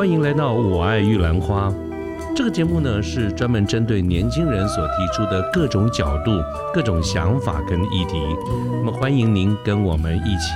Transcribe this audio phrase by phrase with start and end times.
[0.00, 1.68] 欢迎来到《我爱玉兰花》
[2.34, 6.30] 这个节目呢，是专门针对年轻人所提出的各种角度、
[6.72, 8.18] 各种想法跟议题。
[8.82, 10.54] 那么，欢迎您跟我们一起。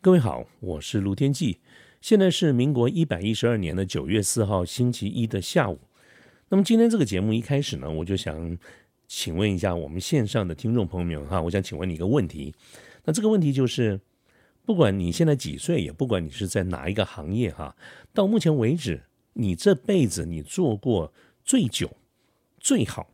[0.00, 1.58] 各位好，我是卢天记，
[2.00, 5.80] 现在是民国一百一十二年的九月四号星期一的下午。
[6.48, 8.56] 那么今天这个节目一开始呢，我就想
[9.08, 12.54] 请问一下我们线上的听众朋友们哈，我想请问你一个问题。
[13.04, 14.00] 那这个问题就是，
[14.64, 17.76] 不管你现在几岁，也不管你是在哪一个行业哈，
[18.12, 21.12] 到目前为止，你这辈子你做过
[21.44, 21.90] 最久、
[22.58, 23.08] 最好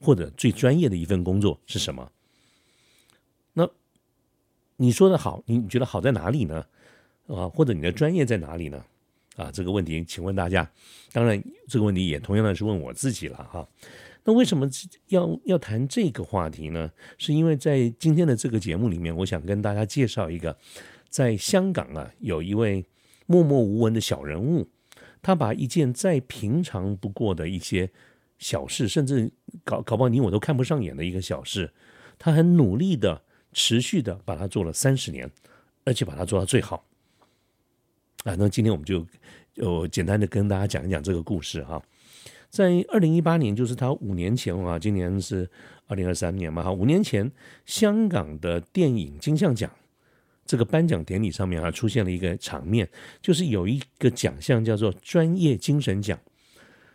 [0.00, 2.10] 或者最专业的一份工作是什么？
[3.52, 3.68] 那
[4.76, 6.66] 你说的好，你觉得好在哪里呢？
[7.26, 8.84] 啊，或者你的专业在哪里呢？
[9.36, 10.68] 啊，这个问题，请问大家，
[11.12, 13.68] 当然这个问题也同样的是问我自己了哈。
[14.24, 14.68] 那为什么
[15.08, 16.90] 要要谈这个话题呢？
[17.16, 20.56] 是因为在今天的这个节目里面，我想跟大家介绍一个，
[21.08, 22.84] 在香港啊，有一位
[23.26, 24.68] 默默无闻的小人物，
[25.22, 27.88] 他把一件再平常不过的一些
[28.38, 29.30] 小事，甚至
[29.62, 31.72] 搞搞不好你我都看不上眼的一个小事，
[32.18, 35.30] 他很努力的、持续的把它做了三十年，
[35.84, 36.84] 而且把它做到最好。
[38.26, 39.06] 啊，那今天我们就
[39.54, 41.80] 就简单的跟大家讲一讲这个故事哈。
[42.50, 45.48] 在二零一八年，就是他五年前啊，今年是
[45.86, 47.30] 二零二三年嘛哈，五年前
[47.66, 49.70] 香港的电影金像奖
[50.44, 52.88] 这个颁奖典礼上面啊，出现了一个场面，
[53.22, 56.18] 就是有一个奖项叫做专业精神奖，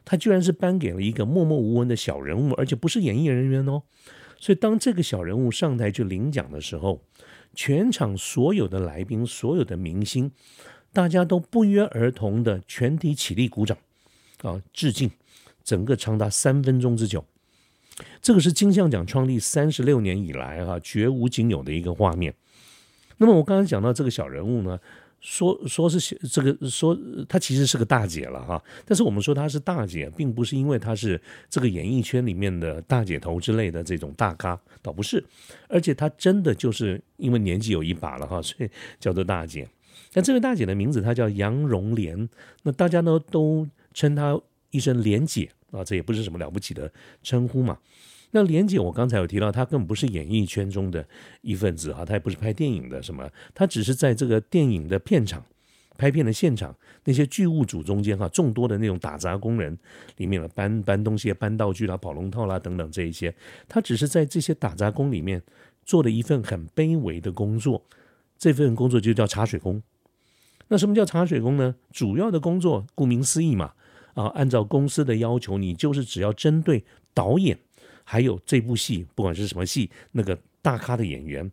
[0.03, 3.83] 他居然是颁给了一个默默无闻的小人物，而且不是演艺人员哦。
[4.37, 7.01] 所以当这个小人物上台去领奖的时候，
[7.55, 10.29] 全场所有的来宾，所有的明星。
[10.93, 13.77] 大家都不约而同的全体起立鼓掌，
[14.41, 15.09] 啊，致敬，
[15.63, 17.23] 整个长达三分钟之久。
[18.21, 22.33] 这个是金像奖创立三十六年以来哈绝无仅有的一个画面。
[23.17, 24.79] 那么我刚才讲到这个小人物呢，
[25.19, 26.97] 说说是这个说
[27.29, 35.23] 她其实是个大姐了哈，但是我们说她是大姐，并不是因为她是这个演艺圈里面的大姐头之类的这种大咖，倒不是，
[35.67, 38.69] 而且她真的就是因为年纪有一把了哈，所以
[38.99, 39.67] 叫做大姐。
[40.13, 42.29] 那这位大姐的名字她叫杨荣莲，
[42.63, 44.39] 那大家呢都称她
[44.71, 46.91] 一声莲姐啊，这也不是什么了不起的
[47.23, 47.77] 称呼嘛。
[48.31, 51.05] 那莲姐，我刚才有提到，她根本不是演艺圈中的
[51.41, 55.43] 一份子啊，她也不是拍电影的什么，她只是在这个电影的片场、
[55.97, 56.73] 拍片的现场
[57.03, 59.77] 那些剧务组中间哈，众多的那种打杂工人
[60.15, 63.33] 里面了搬搬东西、搬道具啦、跑龙套啦等等这一些，
[63.67, 65.41] 她只是在这些打杂工里面
[65.83, 67.83] 做了一份很卑微的工作，
[68.41, 69.83] 这份工作就叫茶水工。
[70.67, 71.75] 那什么叫茶水工呢？
[71.91, 73.73] 主要的工作，顾名思义嘛，
[74.15, 77.59] 啊，按照公司的要求，你就是只要针对导演，
[78.03, 81.51] 还有这部戏，不管是什么戏，那个大咖的演员，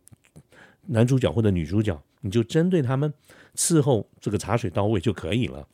[0.86, 3.12] 男主角或者女主角，你就针对他们
[3.54, 5.68] 伺候这个茶水到位就可以了。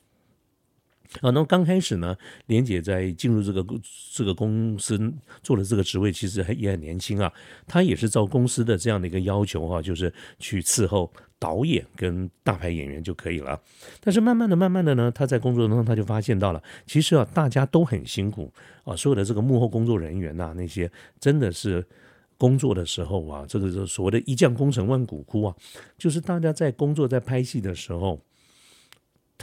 [1.20, 2.16] 啊，那么刚开始呢，
[2.47, 3.65] 莲姐在进入这个
[4.12, 4.98] 这个公司
[5.42, 7.32] 做的这个职位，其实还也很年轻啊。
[7.66, 13.60] 她也是照公司的这样的一个要求哈，就是去伺候导演跟大牌演员就可以了。
[14.00, 20.91] 但是慢慢的、慢慢的呢，她在工作当中她就发现到了，其实啊，大家都很辛苦啊，所有的这个幕后工作人员呐，那些
[21.21, 21.86] 真的是
[22.36, 25.54] 工作的时候啊，这个是所谓的一将功成万骨枯啊，
[25.97, 28.21] 就是大家在工作在拍戏的时候。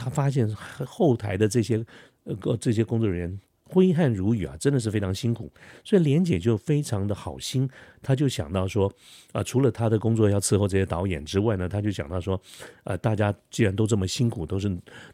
[0.02, 0.48] 他发现
[0.86, 1.84] 后台的这些
[2.24, 5.50] 呃这些工作人员挥汗如雨啊，真的是非常辛苦，
[5.82, 7.66] 所以莲姐就非常的好心，
[8.02, 8.92] 她就想到说
[9.32, 12.38] 啊，除了她的工作要伺候这些导演之外呢，她就想到说，
[12.84, 14.70] 呃，大家既然都这么辛苦，都是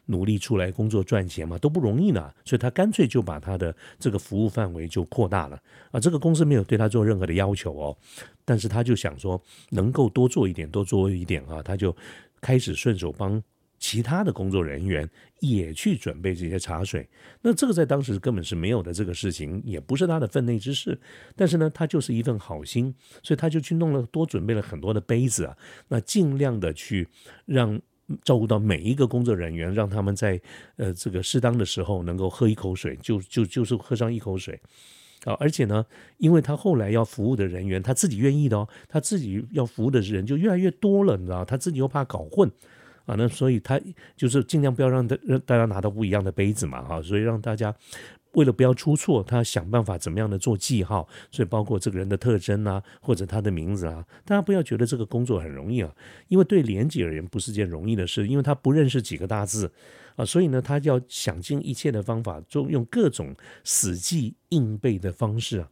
[0.07, 5.57] 努力出来工作赚钱嘛，都不容易呢，所以她干脆就把她的这个服务范围就扩大了
[5.91, 5.99] 啊。
[5.99, 7.97] 这个公司没有对她做任何的要求哦，
[8.43, 11.95] 但是她就想说能够多做一点，多做一点啊，她就
[12.41, 13.41] 开始顺手帮。
[13.79, 15.09] 其他的工作人员
[15.39, 17.07] 也去准备这些茶水，
[17.41, 20.99] 那这个在当时根本是没有的这个事情，也不是他的分内之事。
[21.35, 22.93] 但是呢，他就是一份好心，
[23.23, 27.07] 所以他就去弄了，多准备了很多的杯子啊，那尽量的去
[27.45, 27.81] 让
[28.23, 30.41] 照顾到每一个工作人员，让他们在
[30.75, 34.59] 呃这个适当的时候能够喝一口水，就就就是喝上一口水
[35.23, 35.33] 啊。
[35.39, 35.85] 而且呢，
[36.17, 42.51] 因为他后来要服务的人员，他自己愿意的哦，他自己要服务的人就越来越多了，你知道，他自己又怕搞混。
[43.09, 43.81] 啊，那所以他
[44.15, 47.75] 就是尽量不要让大让大家拿到不一样的杯子嘛，哈，所以让大家
[48.33, 55.91] 为了不要出错，他想办法怎么样的做记号，所以包括这个人的特征啊，或者他的名字啊，大家不要觉得这个工作很容易啊，
[56.27, 59.71] 因为对连姐而言不是件容易的事，因为他不认识几个大字
[60.15, 65.67] 啊，所以呢，他要想尽一切的方法，就用各种死记硬背的方式啊，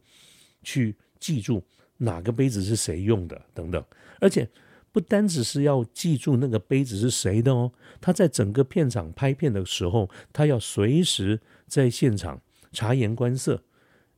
[0.64, 1.64] 去记住
[1.98, 3.80] 哪个杯子是谁用的等等，
[4.20, 4.48] 而且。
[4.90, 12.40] 不单只是要记住那个杯子是谁的哦，他在整个片场拍片的时候，他要随时在现场
[12.72, 13.62] 察言观色，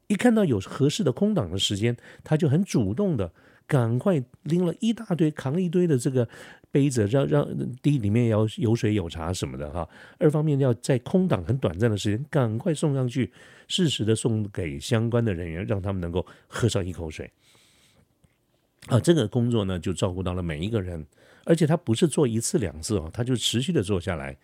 [0.06, 3.32] 一看到有合适的空档的时间，他就很主动的
[3.66, 6.28] 赶快拎了一大堆、扛一堆的这个
[6.70, 7.46] 杯子，让让
[7.82, 9.88] 第一里面要有水有茶什么的哈，
[10.18, 13.32] 二方面要在空档很短暂的时间赶快送上去，
[13.68, 17.30] 适时的送给相关的人员，让他们能够喝上一口水。
[18.86, 21.06] 啊，这个工作呢，就照顾到了每一个人，
[21.44, 24.36] 而且他不是做一次两次哦，他就持续的做下来，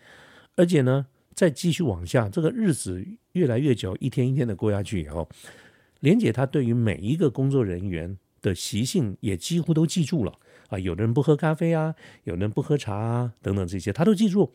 [0.55, 3.03] 而且呢，再继续往下，这个日子
[3.33, 5.27] 越来越久，一天一天的过下去以后，
[6.01, 10.33] 莲姐她对于每一个工作人员的习性也几乎都记住了
[10.69, 14.53] 啊，有的人不喝咖啡啊，有的人不喝茶啊，等等这些，他都记住，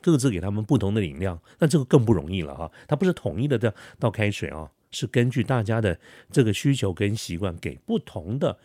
[0.00, 4.70] 各自给他们不同的饮料，那这个更不容易了哈，他不是统一的倒倒开水啊。
[4.90, 5.98] 是根据大家的
[6.30, 8.58] 这个需求跟习惯给不同的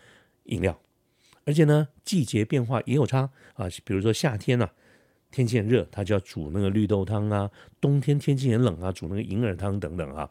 [0.45, 0.79] 饮料，
[1.43, 3.67] 而且呢，季节变化也有差啊。
[3.83, 4.69] 比如说夏天呢，
[5.31, 7.49] 天气很热，他就要煮那个绿豆汤啊；
[7.79, 10.29] 冬天天气很冷啊，煮那个银耳汤等等啊。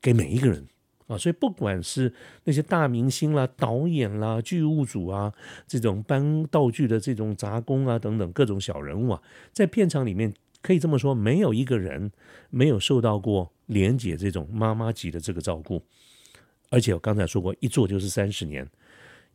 [0.00, 0.66] 给每一个人
[1.06, 2.14] 啊，所以不管是
[2.44, 5.32] 那些大明星啦、导演啦、剧务组啊，
[5.66, 9.22] 这种搬道具的这种杂工啊等等各种小人物啊，
[9.52, 10.32] 在片场里面。
[10.60, 12.10] 可以这么说，没有一个人
[12.50, 15.82] 没有受到过莲姐这种妈妈级的这个照顾，
[16.68, 18.68] 而且我刚才说过，一做就是三十年，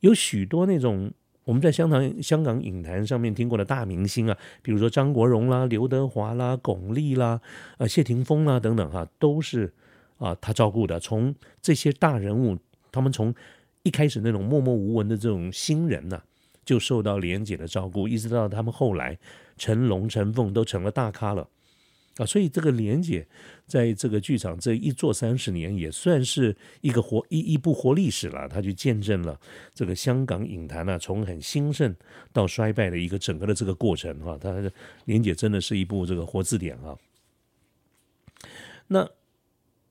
[0.01, 1.11] 有许多那种
[1.45, 7.41] 我们在香港香港影坛上面听过的大明星啊，比如说张国荣啦、刘德华啦、巩俐啦、
[7.77, 9.73] 呃谢霆锋啦等等哈，都是
[10.17, 10.99] 啊他照顾的。
[10.99, 12.57] 从这些大人物，
[12.91, 13.33] 他们从
[13.81, 16.21] 一开始那种默默无闻的这种新人呢。
[16.65, 19.19] 就受到莲姐的照顾，一直到他们后来，
[19.57, 21.45] 成龙、陈凤都成了大咖了
[22.17, 22.25] 啊！
[22.25, 23.27] 所以这个莲姐
[23.65, 28.47] 在这个剧场这一做三十年，也算是一个活一一部活历史了。
[28.47, 29.39] 他就见证了
[29.73, 31.95] 这个香港影坛啊，从很兴盛
[32.31, 34.37] 到衰败的一个整个的这个过程哈。
[34.39, 34.53] 他
[35.05, 36.97] 莲姐真的是一部这个活字典啊。
[38.87, 39.09] 那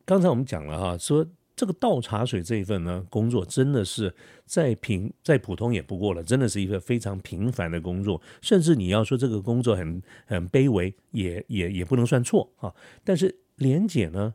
[0.05, 1.27] 刚才我们讲了哈，说。
[1.63, 4.13] 这个倒茶水这一份呢工作，真的是
[4.45, 8.21] 再平再普通也不过了，真的是一个非常平凡的工作。
[8.41, 12.75] 甚至你要说这个工作很很卑微，也也也不能算错哈。
[13.05, 14.35] 但是莲姐呢？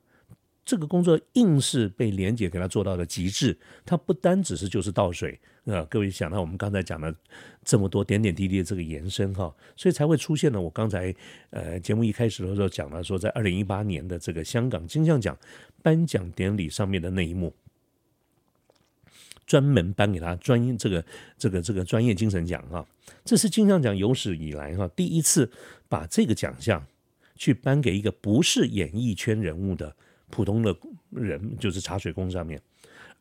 [0.64, 7.16] 这个工作硬是被莲姐给他做到了极致，他不单只是就是倒水啊，各位想到我们刚才讲的
[7.64, 11.16] 这么多点点滴滴的这个延伸哈，所以才会出现了我刚才
[11.52, 15.38] 呃节目一开始的时候讲了说，在二零一八年的这个香港金像奖
[15.82, 17.54] 颁奖典礼上面的那一幕，
[19.46, 21.06] 专门颁给他专业这个
[21.38, 22.86] 这个这个专业精神奖哈，
[23.24, 25.52] 这是金像奖有史以来哈第一次
[25.88, 26.86] 把这个奖项
[27.36, 29.96] 去颁给一个不是演艺圈人物的。
[30.30, 30.76] 普通的
[31.10, 32.62] 人就是茶水工上面，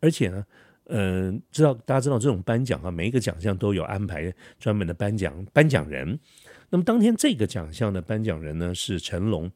[0.00, 0.44] 而且呢，
[0.87, 6.19] 嗯，知道大家知道这种颁奖啊，每一个奖项都有安排专门的颁奖颁奖人。
[6.69, 9.49] 那么当天这个奖项的颁奖人呢是成龙，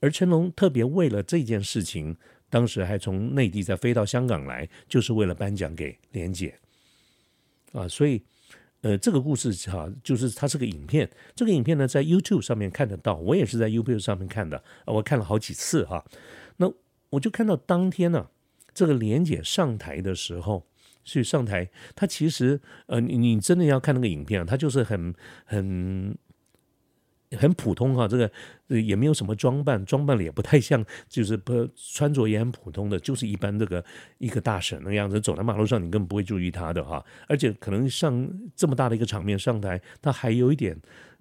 [0.00, 2.16] 而成龙特别为了这件事情，
[2.54, 6.56] 当时还从内地再飞到香港来，就是为了颁奖给莲姐
[7.72, 7.88] 啊。
[7.88, 8.22] 所以，
[8.82, 16.04] 呃，这个故事哈，就是它是个影片，这个影片呢在 YouTube 上面看得到，我也是在 YouTube 上面看的，我看了好几次哈。
[16.58, 16.72] 那
[17.10, 18.28] 我就看到当天呢，
[18.72, 20.64] 这个莲姐上台的时候，
[21.02, 25.12] 去上台，她其实呃，你你真的要看那个影片啊，她就是很
[25.44, 26.16] 很
[27.36, 28.30] 很普通哈，这个
[28.80, 33.84] 也没有什么装扮，装扮的也不太像，就是不穿着也很普通的，就是一般这个
[34.18, 40.76] 一个大婶那样子走在马路上，你根本不会注意她的哈，而且可能上这么大的一个场面上台，她还有一点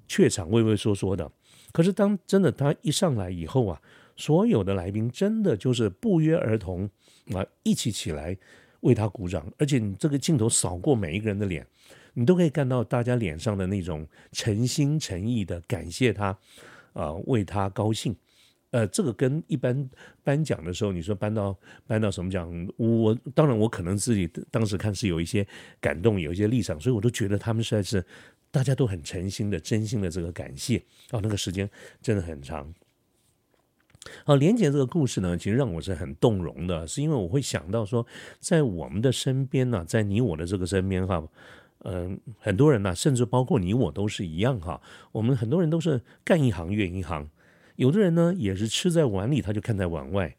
[0.08, 1.32] 怯场，畏畏缩缩的。
[1.72, 3.82] 可是当真的她一上来以后啊。
[4.15, 6.88] 所有的来宾真的就是不约而同
[7.34, 8.38] 啊，一起起来
[8.82, 11.65] 为他鼓掌，而且你这个镜头扫过每一个人的脸，
[12.13, 16.38] 你都可以看到大家脸上的那种诚心诚意的感谢他，
[16.93, 18.15] 啊，为他高兴。
[18.72, 19.88] 呃，这个跟一般
[20.24, 21.55] 颁奖的时候，你说颁到
[21.86, 25.46] 颁到什么奖，我当然我可能自己当时看是有一些
[25.79, 28.03] 感动，有一些立场，所以我都觉得他们实在是
[28.50, 30.84] 大家都很诚心的、真心的这个感谢。
[31.12, 31.70] 哦，那个时间
[32.01, 32.74] 真的很长。
[34.25, 38.03] 好，连接这个故事呢，其实让我是很动容的，是因为我会想到说，
[38.39, 41.24] 在我们的身边呢，在你我的这个身边哈，
[41.83, 47.29] 嗯，很多人呢，甚至包括你我都是一样哈，我们很多人都是干一行怨一行，
[47.75, 50.35] 有的人呢也是吃在碗里，他就看在碗外，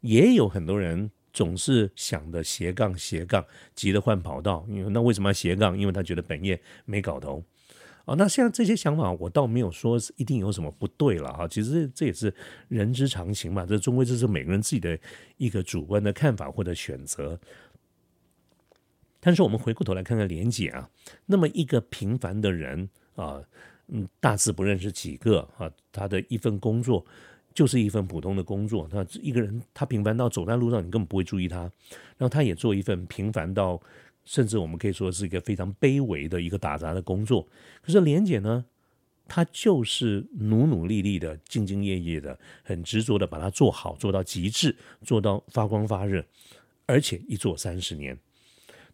[0.00, 4.64] 也有很多人总是想的斜杠斜杠，急着换跑道。
[4.68, 5.76] 因为那为什么要斜杠？
[5.76, 7.42] 因为他觉得本业没搞头。
[8.04, 11.48] 啊，那像这些想法，我倒没有说一定有什么不对了哈。
[11.48, 12.32] 其实这也是
[12.68, 14.96] 人之常情嘛，这终归这是每个人自己的
[15.38, 17.40] 一个主观的看法或者选择。
[19.24, 20.90] 但是我们回过头来看看连姐啊，
[21.24, 23.42] 那么一个平凡的人啊，
[23.88, 27.04] 嗯，大致不认识几个啊，他的一份工作
[27.54, 28.86] 就是一份普通的工作。
[28.92, 31.60] 那一个人，他平凡到走在路上，你根本不会注意他。
[31.60, 33.80] 然后他也做一份平凡到。
[34.26, 37.46] 甚至我们可以说是一个非常卑微的一个打杂的工作，
[37.82, 38.64] 可是莲姐呢，
[39.28, 46.24] 她就是努努力力的、兢兢业业的、很执着的把它做好，做到极致，做到发光发热，
[46.86, 48.18] 而且一做三十年。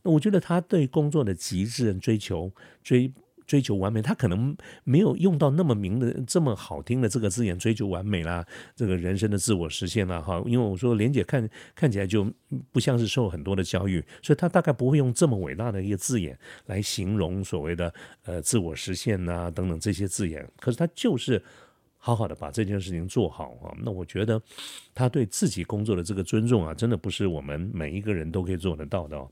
[0.02, 2.52] 那我觉得他对工作的极致追求
[2.82, 3.12] 追。
[3.46, 10.40] 追求完美，他可能没有用到那么明的、这么好听的这个字眼，追求完美啦，这个人生的自我实现啦，哈。
[10.46, 12.32] 因为我说莲姐看看起来就
[12.70, 17.92] 不像是受很多的教育，所以她大概不会用这么伟大的一个字眼来形容所谓的
[18.22, 20.48] 呃自我实现呐等等这些字眼。
[20.60, 21.42] 可是她就是
[21.96, 23.74] 好好的把这件事情做好啊。
[23.82, 24.40] 那我觉得
[24.94, 29.26] 他对自己工作的这个尊重啊，真的不是我们每一个人都可以做得到的。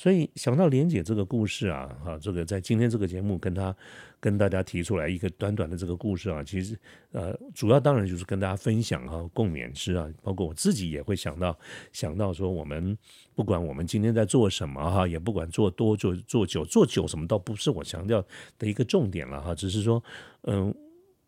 [0.00, 3.76] 所以想到莲姐这个故事啊，哈，这个在今天这个节目跟她
[4.18, 6.74] 跟大家提出来一个短短的这个故事啊，其实
[7.12, 11.54] 呃，主要当然就是跟大家分享啊，共勉之啊，包括我自己也会想到
[11.92, 12.96] 想到说，我们
[13.34, 18.24] 不管我们今天在做什么哈，也不管做多做做久做久什么，倒不是我强调
[18.58, 20.02] 的一个重点了哈，只是说，
[20.44, 20.74] 嗯，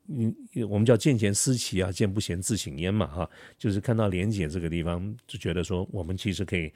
[0.09, 0.35] 嗯，
[0.67, 6.73] 我们叫见贤思齐啊，见不贤自省焉嘛哈，就是看到莲姐这个地方，就觉得说，我们其实可以。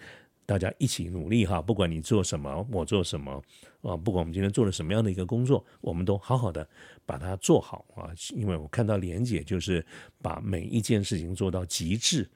[0.46, 3.42] 大家一起努力哈，不管你做什么，我做什么
[3.82, 6.66] 啊，不管我们今天做了什么样的一个工作，我们都好好的
[7.04, 8.14] 把它做好啊。
[8.34, 9.84] 因为我看到莲姐就是
[10.22, 12.26] 把每一件事情做到极致，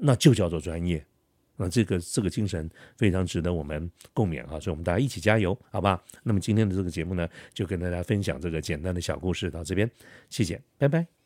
[0.00, 1.04] 那就叫做专业。
[1.54, 6.02] 那这个这个精神非常值得我们共勉啊，所以我们大家一起加油，好吧？
[6.22, 9.88] 那么今天的这个节目呢，就跟大家分享这个简单的小故事到这边，
[10.30, 11.21] 谢谢，拜拜。